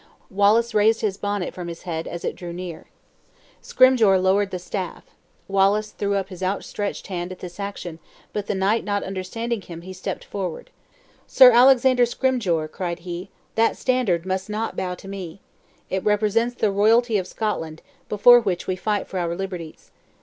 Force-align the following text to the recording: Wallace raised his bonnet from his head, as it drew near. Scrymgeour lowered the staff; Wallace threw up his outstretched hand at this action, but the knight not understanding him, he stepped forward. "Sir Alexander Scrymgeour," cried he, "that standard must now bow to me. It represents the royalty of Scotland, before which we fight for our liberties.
Wallace 0.31 0.73
raised 0.73 1.01
his 1.01 1.15
bonnet 1.17 1.53
from 1.53 1.67
his 1.67 1.83
head, 1.83 2.07
as 2.07 2.25
it 2.25 2.35
drew 2.35 2.51
near. 2.51 2.87
Scrymgeour 3.61 4.17
lowered 4.17 4.49
the 4.49 4.57
staff; 4.57 5.11
Wallace 5.47 5.91
threw 5.91 6.15
up 6.15 6.29
his 6.29 6.41
outstretched 6.41 7.05
hand 7.05 7.31
at 7.31 7.37
this 7.37 7.59
action, 7.59 7.99
but 8.33 8.47
the 8.47 8.55
knight 8.55 8.83
not 8.83 9.03
understanding 9.03 9.61
him, 9.61 9.81
he 9.81 9.93
stepped 9.93 10.23
forward. 10.23 10.71
"Sir 11.27 11.51
Alexander 11.51 12.07
Scrymgeour," 12.07 12.67
cried 12.67 13.01
he, 13.01 13.29
"that 13.53 13.77
standard 13.77 14.25
must 14.25 14.49
now 14.49 14.71
bow 14.71 14.95
to 14.95 15.07
me. 15.07 15.39
It 15.91 16.03
represents 16.03 16.55
the 16.55 16.71
royalty 16.71 17.19
of 17.19 17.27
Scotland, 17.27 17.83
before 18.09 18.39
which 18.39 18.65
we 18.65 18.75
fight 18.75 19.07
for 19.07 19.19
our 19.19 19.35
liberties. 19.35 19.91